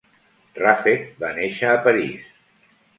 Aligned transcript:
Raffet 0.63 1.05
va 1.21 1.31
néixer 1.37 1.71
a 1.73 1.79
París. 1.87 2.29